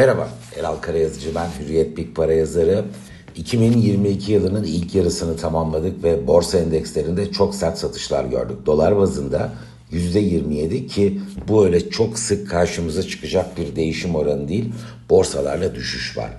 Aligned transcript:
Merhaba, 0.00 0.28
Eral 0.56 0.76
Karayazıcı 0.76 1.34
ben, 1.34 1.48
Hürriyet 1.60 1.96
Big 1.96 2.16
Para 2.16 2.32
yazarı. 2.32 2.84
2022 3.36 4.32
yılının 4.32 4.64
ilk 4.64 4.94
yarısını 4.94 5.36
tamamladık 5.36 6.04
ve 6.04 6.26
borsa 6.26 6.58
endekslerinde 6.58 7.32
çok 7.32 7.54
sert 7.54 7.78
satışlar 7.78 8.24
gördük. 8.24 8.66
Dolar 8.66 8.96
bazında 8.96 9.52
%27 9.92 10.86
ki 10.86 11.20
bu 11.48 11.64
öyle 11.64 11.90
çok 11.90 12.18
sık 12.18 12.50
karşımıza 12.50 13.02
çıkacak 13.02 13.58
bir 13.58 13.76
değişim 13.76 14.14
oranı 14.14 14.48
değil. 14.48 14.72
Borsalarla 15.10 15.74
düşüş 15.74 16.16
var. 16.16 16.30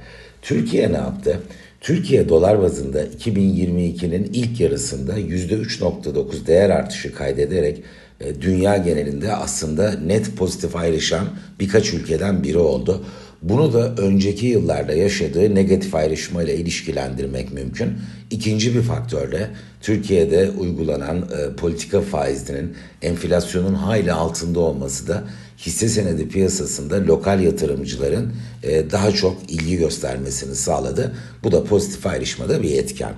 Türkiye 0.41 0.93
ne 0.93 0.97
yaptı? 0.97 1.39
Türkiye 1.81 2.29
dolar 2.29 2.61
bazında 2.61 3.05
2022'nin 3.05 4.23
ilk 4.33 4.59
yarısında 4.59 5.19
%3.9 5.19 6.47
değer 6.47 6.69
artışı 6.69 7.15
kaydederek 7.15 7.83
e, 8.21 8.41
dünya 8.41 8.77
genelinde 8.77 9.35
aslında 9.35 9.91
net 9.91 10.37
pozitif 10.37 10.75
ayrışan 10.75 11.25
birkaç 11.59 11.93
ülkeden 11.93 12.43
biri 12.43 12.57
oldu. 12.57 13.03
Bunu 13.41 13.73
da 13.73 13.95
önceki 13.95 14.45
yıllarda 14.45 14.93
yaşadığı 14.93 15.55
negatif 15.55 15.95
ayrışma 15.95 16.43
ile 16.43 16.55
ilişkilendirmek 16.55 17.53
mümkün. 17.53 17.93
İkinci 18.31 18.75
bir 18.75 18.81
faktörle 18.81 19.49
Türkiye'de 19.81 20.49
uygulanan 20.49 21.17
e, 21.17 21.55
politika 21.55 22.01
faizinin 22.01 22.75
enflasyonun 23.01 23.73
hayli 23.73 24.13
altında 24.13 24.59
olması 24.59 25.07
da 25.07 25.23
hisse 25.57 25.89
senedi 25.89 26.29
piyasasında 26.29 27.05
lokal 27.05 27.41
yatırımcıların 27.41 28.33
e, 28.63 28.91
daha 28.91 29.11
çok 29.11 29.37
ilgi 29.47 29.77
göstermesini 29.77 30.55
sağladı. 30.55 31.15
Bu 31.43 31.51
da 31.51 31.63
pozitif 31.63 32.07
ayrışmada 32.07 32.63
bir 32.63 32.77
etken. 32.77 33.13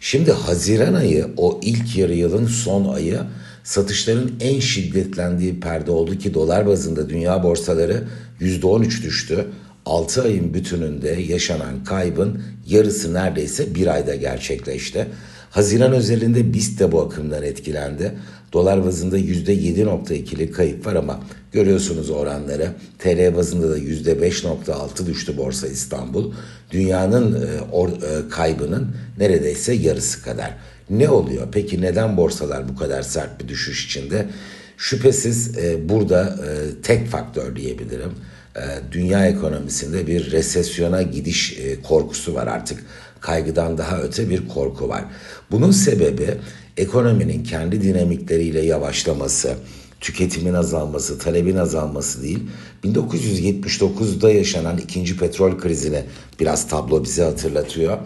Şimdi 0.00 0.32
Haziran 0.32 0.94
ayı 0.94 1.26
o 1.36 1.60
ilk 1.62 1.96
yarı 1.96 2.14
yılın 2.14 2.46
son 2.46 2.94
ayı 2.94 3.20
satışların 3.64 4.30
en 4.40 4.60
şiddetlendiği 4.60 5.60
perde 5.60 5.90
oldu 5.90 6.18
ki 6.18 6.34
dolar 6.34 6.66
bazında 6.66 7.08
dünya 7.08 7.42
borsaları 7.42 8.04
%13 8.40 9.02
düştü. 9.02 9.46
6 9.86 10.22
ayın 10.22 10.54
bütününde 10.54 11.08
yaşanan 11.08 11.84
kaybın 11.84 12.42
yarısı 12.66 13.14
neredeyse 13.14 13.74
bir 13.74 13.86
ayda 13.86 14.14
gerçekleşti. 14.14 15.06
Haziran 15.50 15.92
özelinde 15.92 16.52
BIST 16.54 16.80
de 16.80 16.92
bu 16.92 17.02
akımdan 17.02 17.42
etkilendi. 17.42 18.14
Dolar 18.52 18.84
bazında 18.84 19.18
%7.2'lik 19.18 20.54
kayıp 20.54 20.86
var 20.86 20.94
ama 20.94 21.20
görüyorsunuz 21.52 22.10
oranları. 22.10 22.68
TL 22.98 23.36
bazında 23.36 23.70
da 23.70 23.78
%5.6 23.78 25.06
düştü 25.06 25.36
Borsa 25.36 25.66
İstanbul. 25.66 26.32
Dünyanın 26.70 27.34
e, 27.34 27.60
or, 27.72 27.88
e, 27.88 28.28
kaybının 28.30 28.96
neredeyse 29.18 29.72
yarısı 29.72 30.22
kadar. 30.22 30.54
Ne 30.90 31.08
oluyor? 31.08 31.48
Peki 31.52 31.82
neden 31.82 32.16
borsalar 32.16 32.68
bu 32.68 32.76
kadar 32.76 33.02
sert 33.02 33.42
bir 33.42 33.48
düşüş 33.48 33.86
içinde? 33.86 34.26
Şüphesiz 34.76 35.58
e, 35.58 35.88
burada 35.88 36.22
e, 36.22 36.82
tek 36.82 37.08
faktör 37.08 37.56
diyebilirim. 37.56 38.10
E, 38.56 38.92
dünya 38.92 39.26
ekonomisinde 39.26 40.06
bir 40.06 40.32
resesyona 40.32 41.02
gidiş 41.02 41.58
e, 41.58 41.82
korkusu 41.82 42.34
var 42.34 42.46
artık. 42.46 42.84
Kaygıdan 43.20 43.78
daha 43.78 44.00
öte 44.00 44.30
bir 44.30 44.48
korku 44.48 44.88
var. 44.88 45.04
Bunun 45.50 45.70
sebebi 45.70 46.34
ekonominin 46.76 47.44
kendi 47.44 47.82
dinamikleriyle 47.82 48.60
yavaşlaması, 48.60 49.54
tüketimin 50.00 50.54
azalması, 50.54 51.18
talebin 51.18 51.56
azalması 51.56 52.22
değil. 52.22 52.40
1979'da 52.84 54.30
yaşanan 54.30 54.78
ikinci 54.78 55.16
petrol 55.16 55.58
krizini 55.58 56.02
biraz 56.40 56.68
tablo 56.68 57.04
bize 57.04 57.22
hatırlatıyor. 57.22 57.98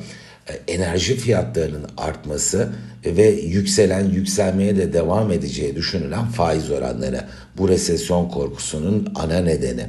E, 0.49 0.73
enerji 0.73 1.17
fiyatlarının 1.17 1.87
artması 1.97 2.73
ve 3.07 3.29
yükselen 3.31 4.11
yükselmeye 4.11 4.77
de 4.77 4.93
devam 4.93 5.33
edeceği 5.33 5.77
düşünülen 5.77 6.27
faiz 6.27 6.71
oranları 6.71 7.25
bu 7.59 7.69
resesyon 7.69 8.29
korkusunun 8.29 9.13
ana 9.15 9.39
nedeni. 9.39 9.87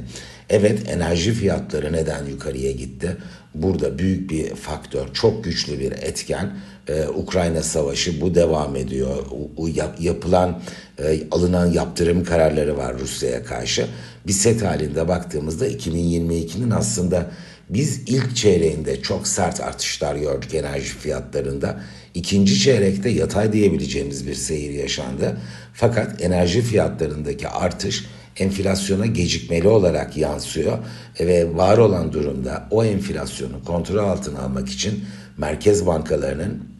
Evet 0.50 0.88
enerji 0.88 1.32
fiyatları 1.32 1.92
neden 1.92 2.26
yukarıya 2.26 2.72
gitti? 2.72 3.16
Burada 3.54 3.98
büyük 3.98 4.30
bir 4.30 4.54
faktör, 4.54 5.14
çok 5.14 5.44
güçlü 5.44 5.78
bir 5.78 5.92
etken. 5.92 6.50
Ee, 6.88 7.08
Ukrayna 7.08 7.62
Savaşı 7.62 8.20
bu 8.20 8.34
devam 8.34 8.76
ediyor. 8.76 9.26
O, 9.56 9.66
yap, 9.66 10.00
yapılan, 10.00 10.62
e, 10.98 11.20
alınan 11.30 11.66
yaptırım 11.66 12.24
kararları 12.24 12.76
var 12.76 12.98
Rusya'ya 12.98 13.44
karşı. 13.44 13.86
Bir 14.26 14.32
set 14.32 14.62
halinde 14.62 15.08
baktığımızda 15.08 15.68
2022'nin 15.68 16.70
aslında 16.70 17.30
biz 17.68 18.02
ilk 18.06 18.36
çeyreğinde 18.36 19.02
çok 19.02 19.28
sert 19.28 19.60
artışlar 19.60 20.16
gördük 20.16 20.54
enerji 20.54 20.88
fiyatlarında. 20.88 21.80
İkinci 22.14 22.58
çeyrekte 22.58 23.08
yatay 23.08 23.52
diyebileceğimiz 23.52 24.26
bir 24.26 24.34
seyir 24.34 24.70
yaşandı. 24.70 25.36
Fakat 25.74 26.22
enerji 26.22 26.62
fiyatlarındaki 26.62 27.48
artış 27.48 28.04
enflasyona 28.36 29.06
gecikmeli 29.06 29.68
olarak 29.68 30.16
yansıyor 30.16 30.78
ve 31.20 31.56
var 31.56 31.78
olan 31.78 32.12
durumda 32.12 32.68
o 32.70 32.84
enflasyonu 32.84 33.64
kontrol 33.64 33.98
altına 33.98 34.40
almak 34.40 34.68
için 34.68 35.04
merkez 35.38 35.86
bankalarının 35.86 36.70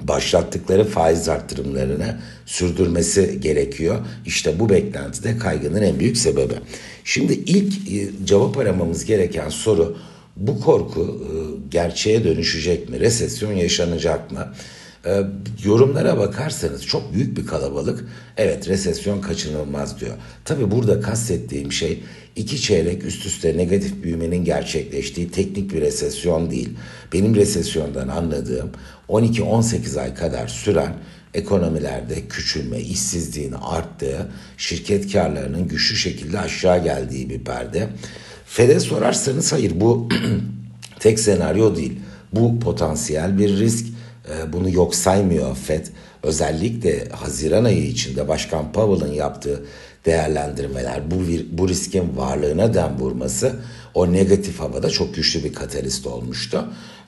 başlattıkları 0.00 0.84
faiz 0.84 1.28
arttırımlarını 1.28 2.18
sürdürmesi 2.46 3.40
gerekiyor. 3.40 3.98
İşte 4.26 4.60
bu 4.60 4.68
beklentide 4.68 5.38
kaygının 5.38 5.82
en 5.82 5.98
büyük 5.98 6.16
sebebi. 6.16 6.54
Şimdi 7.04 7.32
ilk 7.32 7.92
e, 7.92 8.10
cevap 8.24 8.58
aramamız 8.58 9.04
gereken 9.04 9.48
soru 9.48 9.96
bu 10.36 10.60
korku 10.60 11.00
e, 11.00 11.32
gerçeğe 11.70 12.24
dönüşecek 12.24 12.88
mi? 12.88 13.00
Resesyon 13.00 13.52
yaşanacak 13.52 14.32
mı? 14.32 14.52
E, 15.06 15.22
yorumlara 15.64 16.18
bakarsanız 16.18 16.86
çok 16.86 17.14
büyük 17.14 17.36
bir 17.36 17.46
kalabalık 17.46 18.04
evet 18.36 18.68
resesyon 18.68 19.20
kaçınılmaz 19.20 20.00
diyor. 20.00 20.14
Tabi 20.44 20.70
burada 20.70 21.00
kastettiğim 21.00 21.72
şey 21.72 22.02
iki 22.36 22.60
çeyrek 22.60 23.04
üst 23.04 23.26
üste 23.26 23.56
negatif 23.56 24.02
büyümenin 24.02 24.44
gerçekleştiği 24.44 25.30
teknik 25.30 25.72
bir 25.72 25.80
resesyon 25.80 26.50
değil. 26.50 26.68
Benim 27.12 27.34
resesyondan 27.34 28.08
anladığım 28.08 28.70
12-18 29.08 30.00
ay 30.00 30.14
kadar 30.14 30.48
süren 30.48 30.92
ekonomilerde 31.34 32.28
küçülme, 32.28 32.80
işsizliğin 32.80 33.52
arttığı, 33.52 34.28
şirket 34.56 35.12
karlarının 35.12 35.68
güçlü 35.68 35.96
şekilde 35.96 36.38
aşağı 36.38 36.84
geldiği 36.84 37.30
bir 37.30 37.44
perde. 37.44 37.88
FED'e 38.46 38.80
sorarsanız 38.80 39.52
hayır 39.52 39.80
bu 39.80 40.08
tek 41.00 41.20
senaryo 41.20 41.76
değil. 41.76 41.92
Bu 42.32 42.60
potansiyel 42.60 43.38
bir 43.38 43.58
risk. 43.58 43.86
Ee, 44.28 44.52
bunu 44.52 44.70
yok 44.70 44.94
saymıyor 44.94 45.56
FED. 45.56 45.86
Özellikle 46.22 47.08
Haziran 47.08 47.64
ayı 47.64 47.86
içinde 47.86 48.28
Başkan 48.28 48.72
Powell'ın 48.72 49.12
yaptığı 49.12 49.62
değerlendirmeler 50.06 51.10
bu, 51.10 51.14
bu 51.50 51.68
riskin 51.68 52.16
varlığına 52.16 52.74
dem 52.74 52.98
vurması 52.98 53.52
o 53.94 54.12
negatif 54.12 54.60
havada 54.60 54.90
çok 54.90 55.14
güçlü 55.14 55.44
bir 55.44 55.54
katalist 55.54 56.06
olmuştu. 56.06 56.64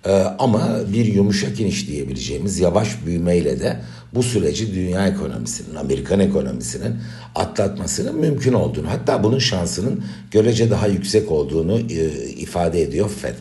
Ee, 0.06 0.12
ama 0.38 0.80
bir 0.92 1.04
yumuşak 1.04 1.60
iniş 1.60 1.88
diyebileceğimiz 1.88 2.58
yavaş 2.58 3.06
büyümeyle 3.06 3.60
de 3.60 3.80
bu 4.14 4.22
süreci 4.22 4.74
dünya 4.74 5.08
ekonomisinin, 5.08 5.74
Amerikan 5.74 6.20
ekonomisinin 6.20 6.96
atlatmasının 7.34 8.16
mümkün 8.16 8.52
olduğunu, 8.52 8.90
hatta 8.90 9.24
bunun 9.24 9.38
şansının 9.38 10.04
görece 10.30 10.70
daha 10.70 10.86
yüksek 10.86 11.30
olduğunu 11.30 11.78
e, 11.78 12.28
ifade 12.28 12.82
ediyor 12.82 13.10
FED. 13.10 13.34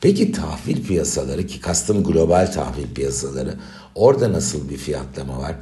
Peki 0.00 0.32
tahvil 0.32 0.84
piyasaları 0.84 1.46
ki 1.46 1.60
kastım 1.60 2.04
global 2.04 2.52
tahvil 2.52 2.94
piyasaları 2.94 3.54
orada 3.94 4.32
nasıl 4.32 4.68
bir 4.68 4.76
fiyatlama 4.76 5.38
var? 5.38 5.54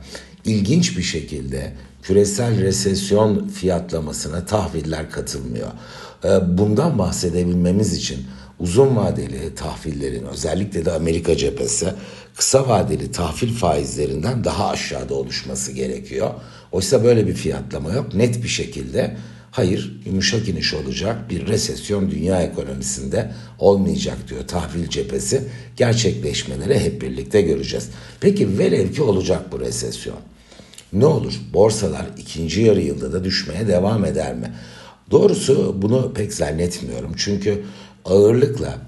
İlginç 0.45 0.99
bir 0.99 1.03
şekilde 1.03 1.73
küresel 2.03 2.61
resesyon 2.61 3.49
fiyatlamasına 3.49 4.45
tahviller 4.45 5.11
katılmıyor. 5.11 5.69
Ee, 6.25 6.59
bundan 6.59 6.99
bahsedebilmemiz 6.99 7.93
için 7.93 8.27
uzun 8.59 8.97
vadeli 8.97 9.55
tahvillerin 9.55 10.25
özellikle 10.27 10.85
de 10.85 10.93
Amerika 10.93 11.37
cephesi 11.37 11.95
kısa 12.37 12.69
vadeli 12.69 13.13
tahvil 13.13 13.55
faizlerinden 13.55 14.45
daha 14.45 14.69
aşağıda 14.69 15.15
oluşması 15.15 15.73
gerekiyor. 15.73 16.31
Oysa 16.73 17.05
böyle 17.05 17.27
bir 17.27 17.35
fiyatlama 17.35 17.93
yok. 17.93 18.15
Net 18.15 18.43
bir 18.43 18.49
şekilde 18.49 19.17
hayır 19.55 20.01
yumuşak 20.07 20.49
iniş 20.49 20.75
olacak 20.75 21.31
bir 21.31 21.47
resesyon 21.47 22.11
dünya 22.11 22.43
ekonomisinde 22.43 23.31
olmayacak 23.59 24.17
diyor 24.29 24.49
tahvil 24.49 24.89
cephesi. 24.89 25.43
Gerçekleşmeleri 25.77 26.81
hep 26.81 27.03
birlikte 27.03 27.43
göreceğiz. 27.43 27.89
Peki 28.21 28.59
velev 28.59 28.93
ki 28.93 29.03
olacak 29.03 29.53
bu 29.53 29.61
resesyon. 29.61 30.17
Ne 30.93 31.07
olur? 31.07 31.41
Borsalar 31.53 32.07
ikinci 32.19 32.61
yarı 32.63 32.81
yılda 32.81 33.13
da 33.13 33.25
düşmeye 33.25 33.69
devam 33.69 34.05
eder 34.05 34.35
mi? 34.35 34.53
Doğrusu 35.11 35.83
bunu 35.83 36.13
pek 36.15 36.35
zannetmiyorum. 36.35 37.13
Çünkü 37.17 37.63
ağırlıkla 38.05 38.79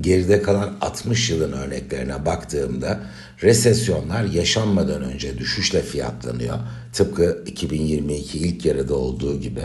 geride 0.00 0.42
kalan 0.42 0.76
60 0.80 1.30
yılın 1.30 1.52
örneklerine 1.52 2.26
baktığımda 2.26 3.00
resesyonlar 3.42 4.24
yaşanmadan 4.24 5.02
önce 5.02 5.38
düşüşle 5.38 5.82
fiyatlanıyor. 5.82 6.58
Tıpkı 6.92 7.44
2022 7.46 8.38
ilk 8.38 8.64
yarıda 8.64 8.94
olduğu 8.94 9.40
gibi. 9.40 9.60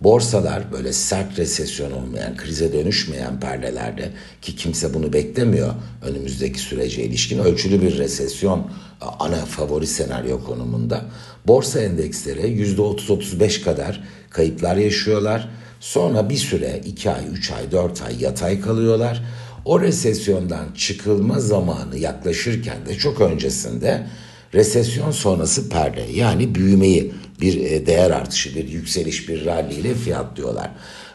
Borsalar 0.00 0.72
böyle 0.72 0.92
sert 0.92 1.38
resesyon 1.38 1.92
olmayan, 1.92 2.36
krize 2.36 2.72
dönüşmeyen 2.72 3.40
perdelerde 3.40 4.10
ki 4.42 4.56
kimse 4.56 4.94
bunu 4.94 5.12
beklemiyor 5.12 5.74
önümüzdeki 6.02 6.60
sürece 6.60 7.04
ilişkin 7.04 7.38
ölçülü 7.38 7.82
bir 7.82 7.98
resesyon 7.98 8.70
ana 9.00 9.44
favori 9.44 9.86
senaryo 9.86 10.44
konumunda. 10.44 11.04
Borsa 11.46 11.80
endeksleri 11.80 12.40
%30-35 12.40 13.62
kadar 13.64 14.04
kayıplar 14.30 14.76
yaşıyorlar 14.76 15.48
Sonra 15.82 16.30
bir 16.30 16.36
süre 16.36 16.80
2 16.84 17.10
ay, 17.10 17.24
3 17.32 17.50
ay, 17.50 17.72
4 17.72 18.02
ay 18.02 18.22
yatay 18.22 18.60
kalıyorlar. 18.60 19.22
O 19.64 19.80
resesyondan 19.80 20.66
çıkılma 20.76 21.40
zamanı 21.40 21.98
yaklaşırken 21.98 22.86
de 22.86 22.94
çok 22.94 23.20
öncesinde 23.20 24.06
resesyon 24.54 25.10
sonrası 25.10 25.68
perde 25.68 26.00
yani 26.00 26.54
büyümeyi 26.54 27.12
bir 27.40 27.60
e, 27.60 27.86
değer 27.86 28.10
artışı, 28.10 28.54
bir 28.56 28.68
yükseliş, 28.68 29.28
bir 29.28 29.44
rally 29.44 29.74
ile 29.74 29.94
fiyatlıyorlar. 29.94 30.70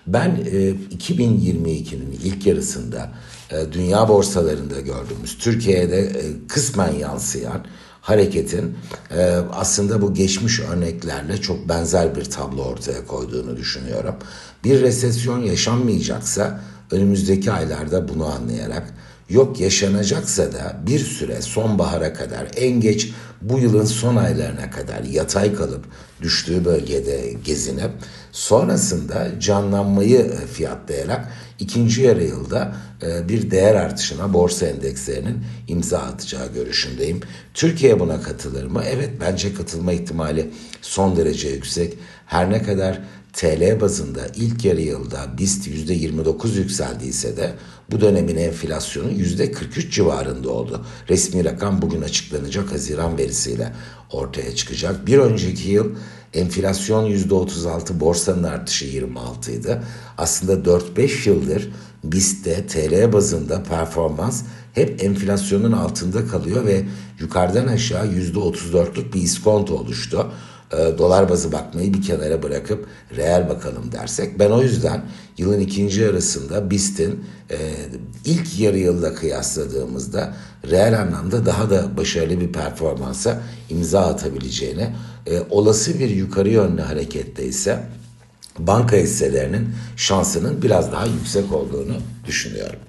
Ben 0.08 0.38
2022'nin 0.98 2.20
ilk 2.24 2.46
yarısında 2.46 3.12
dünya 3.72 4.10
borsalarında 4.10 4.82
gördüğümüz, 4.82 5.38
Türkiye'de 5.38 6.12
kısmen 6.48 6.94
yansıyan 6.94 7.66
hareketin 8.02 8.78
aslında 9.54 10.02
bu 10.02 10.14
geçmiş 10.14 10.60
örneklerle 10.60 11.38
çok 11.38 11.70
benzer 11.70 12.16
bir 12.16 12.26
tablo 12.26 12.64
ortaya 12.64 13.06
koyduğunu 13.08 13.58
düşünüyorum. 13.58 14.16
Bir 14.64 14.82
resesyon 14.82 15.44
yaşanmayacaksa 15.44 16.60
önümüzdeki 16.92 17.52
aylarda 17.52 18.08
bunu 18.08 18.26
anlayarak 18.26 18.94
yok 19.30 19.60
yaşanacaksa 19.60 20.54
da 20.54 20.78
bir 20.88 21.00
süre 21.00 21.42
sonbahara 21.42 22.14
kadar 22.14 22.48
en 22.56 22.82
geç 22.82 23.12
bu 23.42 23.60
yılın 23.60 23.86
son 23.86 24.16
aylarına 24.16 24.72
kadar 24.72 25.04
yatay 25.04 25.54
kalıp 25.54 25.86
düştüğü 26.22 26.66
bölgede 26.66 27.34
gezinip 27.46 27.92
sonrasında 28.32 29.40
canlanmayı 29.40 30.32
fiyatlayarak 30.54 31.28
ikinci 31.60 32.02
yarı 32.02 32.24
yılda 32.24 32.76
e, 33.04 33.30
bir 33.30 33.52
değer 33.52 33.76
artışına 33.76 34.34
borsa 34.34 34.66
endekslerinin 34.66 35.44
imza 35.68 36.00
atacağı 36.00 36.54
görüşündeyim. 36.54 37.20
Türkiye 37.54 38.00
buna 38.00 38.22
katılır 38.22 38.66
mı? 38.66 38.84
Evet 38.88 39.10
bence 39.22 39.54
katılma 39.54 39.94
ihtimali 39.94 40.50
son 40.82 41.16
derece 41.16 41.50
yüksek. 41.50 41.98
Her 42.26 42.52
ne 42.52 42.64
kadar 42.64 43.00
TL 43.34 43.82
bazında 43.82 44.28
ilk 44.36 44.66
yarı 44.66 44.82
yılda 44.82 45.38
BIST 45.38 45.68
%29 45.68 46.58
yükseldiyse 46.58 47.38
de 47.38 47.54
bu 47.92 48.02
dönemin 48.02 48.36
enflasyonu 48.36 49.12
%43 49.12 49.90
civarında 49.92 50.50
oldu. 50.50 50.86
Resmi 51.10 51.46
rakam 51.46 51.82
bugün 51.82 52.02
açıklanacak 52.02 52.72
Haziran 52.72 53.18
verisiyle 53.18 53.74
ortaya 54.12 54.56
çıkacak. 54.56 55.08
Bir 55.08 55.18
önceki 55.18 55.70
yıl 55.70 55.96
enflasyon 56.34 57.12
%36, 57.12 58.00
borsanın 58.00 58.44
artışı 58.44 58.86
26 58.86 59.52
idi. 59.52 59.82
Aslında 60.18 60.70
4-5 60.70 61.30
yıldır 61.30 61.70
BIST'te 62.04 62.68
TL 62.68 63.14
bazında 63.14 63.64
performans 63.64 64.44
hep 64.74 65.04
enflasyonun 65.04 65.72
altında 65.72 66.28
kalıyor 66.28 66.66
ve 66.66 66.86
yukarıdan 67.20 67.68
aşağı 67.68 68.08
%34'lük 68.08 69.14
bir 69.14 69.22
iskonto 69.22 69.76
oluştu 69.76 70.32
e, 70.74 70.98
dolar 70.98 71.30
bazı 71.30 71.52
bakmayı 71.52 71.94
bir 71.94 72.02
kenara 72.02 72.44
bırakıp 72.44 72.88
reel 73.16 73.50
bakalım 73.50 73.92
dersek 73.92 74.40
ben 74.40 74.52
o 74.52 74.62
yüzden 74.62 75.02
yılın 75.38 75.60
ikinci 75.60 76.02
yarısında 76.02 76.72
BIST'in 76.72 77.24
e, 77.52 77.58
ilk 78.26 78.60
yarı 78.60 78.78
yılda 78.78 79.14
kıyasladığımızda 79.14 80.34
reel 80.70 81.02
anlamda 81.02 81.46
daha 81.46 81.70
da 81.70 81.98
başarılı 81.98 82.40
bir 82.40 82.52
performansa 82.52 83.42
imza 83.70 84.02
atabileceğini 84.02 84.90
e, 85.28 85.42
olası 85.50 86.00
bir 86.00 86.10
yukarı 86.10 86.50
yönlü 86.50 86.82
harekette 86.82 87.46
ise 87.46 87.80
banka 88.60 88.98
hisselerinin 88.98 89.70
şansının 89.98 90.62
biraz 90.62 90.92
daha 90.92 91.06
yüksek 91.06 91.54
olduğunu 91.54 91.98
düşünüyorum. 92.26 92.80